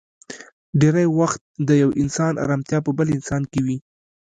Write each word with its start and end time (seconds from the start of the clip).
ډېری 0.79 1.07
وخت 1.19 1.41
د 1.67 1.69
يو 1.81 1.89
انسان 2.01 2.33
ارمتيا 2.43 2.79
په 2.85 2.91
بل 2.97 3.07
انسان 3.17 3.41
کې 3.51 3.59
وي. 3.65 3.77